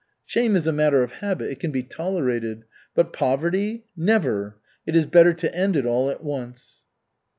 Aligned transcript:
Shame 0.25 0.55
is 0.55 0.65
a 0.65 0.71
matter 0.71 1.03
of 1.03 1.11
habit, 1.11 1.51
it 1.51 1.59
can 1.59 1.69
be 1.69 1.83
tolerated, 1.83 2.65
but 2.95 3.13
poverty 3.13 3.85
never! 3.95 4.55
It 4.87 4.95
is 4.95 5.05
better 5.05 5.35
to 5.35 5.55
end 5.55 5.75
it 5.75 5.85
all 5.85 6.09
at 6.09 6.23
once. 6.23 6.85